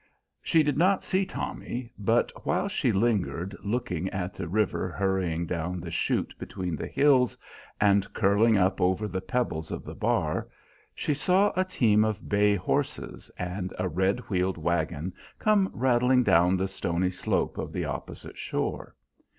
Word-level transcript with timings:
She 0.41 0.63
did 0.63 0.79
not 0.79 1.03
see 1.03 1.27
Tommy; 1.27 1.91
but 1.95 2.31
while 2.43 2.67
she 2.67 2.91
lingered, 2.91 3.55
looking 3.63 4.09
at 4.09 4.33
the 4.33 4.47
river 4.47 4.89
hurrying 4.89 5.45
down 5.45 5.79
the 5.79 5.91
shoot 5.91 6.33
between 6.39 6.75
the 6.75 6.87
hills 6.87 7.37
and 7.79 8.11
curling 8.11 8.57
up 8.57 8.81
over 8.81 9.07
the 9.07 9.21
pebbles 9.21 9.69
of 9.69 9.83
the 9.83 9.93
bar, 9.93 10.47
she 10.95 11.13
saw 11.13 11.53
a 11.55 11.63
team 11.63 12.03
of 12.03 12.27
bay 12.27 12.55
horses 12.55 13.29
and 13.37 13.75
a 13.77 13.87
red 13.87 14.21
wheeled 14.21 14.57
wagon 14.57 15.13
come 15.37 15.69
rattling 15.71 16.23
down 16.23 16.57
the 16.57 16.67
stony 16.67 17.11
slope 17.11 17.59
of 17.59 17.71
the 17.71 17.85
opposite 17.85 18.39
shore. 18.39 18.95